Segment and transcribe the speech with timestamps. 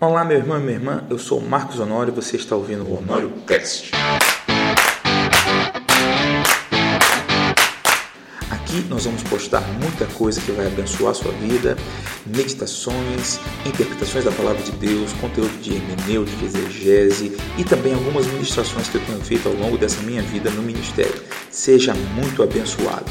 [0.00, 2.98] Olá, meu irmão e minha irmã, eu sou Marcos Honório e você está ouvindo o
[2.98, 3.90] Honório Cast.
[8.48, 11.76] Aqui nós vamos postar muita coisa que vai abençoar a sua vida,
[12.24, 18.88] meditações, interpretações da palavra de Deus, conteúdo de hermenêutica, de exegese e também algumas ministrações
[18.88, 21.20] que eu tenho feito ao longo dessa minha vida no ministério.
[21.50, 23.10] Seja muito abençoado.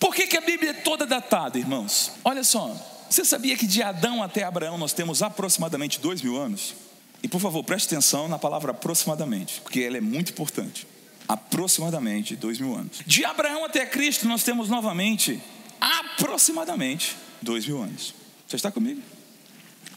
[0.00, 2.12] Por que, que a Bíblia é toda datada, irmãos?
[2.24, 2.74] Olha só,
[3.08, 6.74] você sabia que de Adão até Abraão nós temos aproximadamente dois mil anos?
[7.22, 10.86] E por favor, preste atenção na palavra aproximadamente, porque ela é muito importante.
[11.28, 13.02] Aproximadamente dois mil anos.
[13.06, 15.40] De Abraão até Cristo nós temos novamente
[15.78, 18.14] aproximadamente dois mil anos.
[18.48, 19.02] Você está comigo?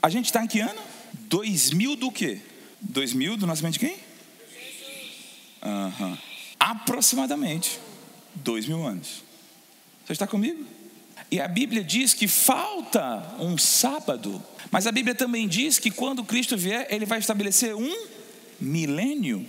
[0.02, 0.82] A gente está em que ano?
[1.14, 2.42] Dois mil do quê?
[2.82, 3.96] Dois mil do nascimento de quem?
[5.64, 6.18] Uhum.
[6.60, 7.80] Aproximadamente
[8.36, 9.24] dois mil anos.
[10.06, 10.66] Você está comigo?
[11.32, 16.24] E a Bíblia diz que falta um sábado, mas a Bíblia também diz que quando
[16.24, 18.08] Cristo vier, ele vai estabelecer um
[18.60, 19.48] milênio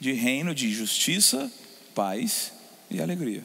[0.00, 1.50] de reino de justiça,
[1.94, 2.52] paz
[2.90, 3.44] e alegria,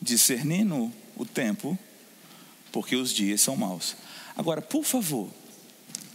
[0.00, 1.78] discernindo o tempo,
[2.70, 3.96] porque os dias são maus.
[4.36, 5.28] Agora, por favor,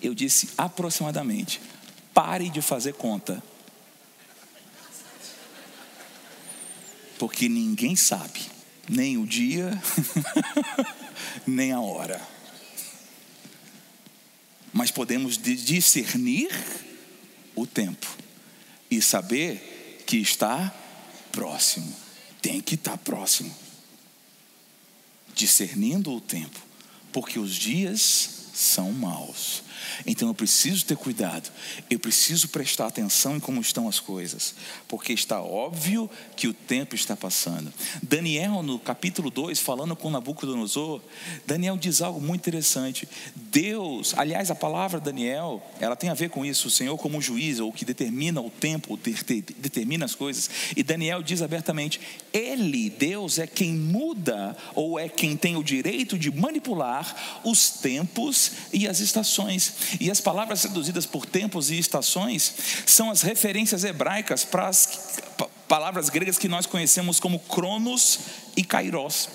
[0.02, 1.60] eu disse aproximadamente,
[2.14, 3.44] pare de fazer conta.
[7.18, 8.55] Porque ninguém sabe
[8.88, 9.72] nem o dia,
[11.46, 12.22] nem a hora.
[14.72, 16.50] Mas podemos discernir
[17.56, 18.08] o tempo
[18.92, 20.74] e saber que está
[21.32, 21.96] próximo.
[22.42, 23.56] Tem que estar próximo.
[25.34, 26.60] Discernindo o tempo,
[27.12, 29.64] porque os dias são maus.
[30.06, 31.50] Então eu preciso ter cuidado,
[31.90, 34.56] eu preciso prestar atenção em como estão as coisas,
[34.88, 37.74] porque está óbvio que o tempo está passando.
[38.02, 41.02] Daniel, no capítulo 2, falando com Nabucodonosor,
[41.46, 43.08] Daniel diz algo muito interessante.
[43.36, 47.60] Deus, aliás, a palavra Daniel, ela tem a ver com isso, o Senhor como juiz,
[47.60, 48.98] ou que determina o tempo,
[49.58, 50.50] determina as coisas.
[50.76, 52.00] E Daniel diz abertamente:
[52.34, 58.52] Ele, Deus, é quem muda, ou é quem tem o direito de manipular os tempos
[58.74, 59.00] e as
[59.66, 59.98] estações.
[60.00, 62.54] E as palavras traduzidas por tempos e estações
[62.86, 65.20] são as referências hebraicas para as
[65.68, 68.20] palavras gregas que nós conhecemos como cronos
[68.56, 69.30] e kairos.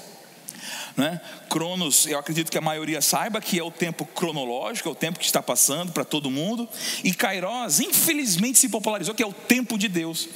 [1.01, 1.19] Né?
[1.49, 5.19] Cronos, eu acredito que a maioria saiba que é o tempo cronológico, é o tempo
[5.19, 6.69] que está passando para todo mundo.
[7.03, 10.29] E Kairos, infelizmente, se popularizou que é o tempo de Deus.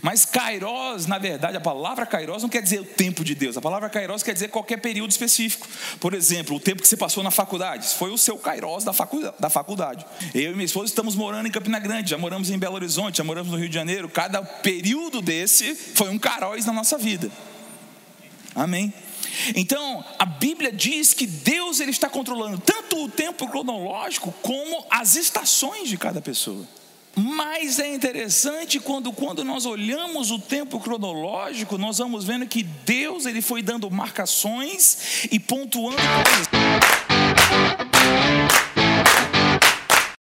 [0.00, 3.56] Mas Kairos, na verdade, a palavra Kairos não quer dizer o tempo de Deus.
[3.56, 5.66] A palavra Kairos quer dizer qualquer período específico.
[5.98, 10.06] Por exemplo, o tempo que você passou na faculdade, foi o seu Kairos da faculdade.
[10.32, 13.24] Eu e minha esposa estamos morando em Campina Grande, já moramos em Belo Horizonte, já
[13.24, 14.08] moramos no Rio de Janeiro.
[14.08, 17.28] Cada período desse foi um Kairos na nossa vida.
[18.54, 18.94] Amém.
[19.54, 25.16] Então, a Bíblia diz que Deus ele está controlando tanto o tempo cronológico como as
[25.16, 26.66] estações de cada pessoa.
[27.14, 33.26] Mas é interessante quando, quando nós olhamos o tempo cronológico, nós vamos vendo que Deus
[33.26, 36.48] ele foi dando marcações e pontuando coisas.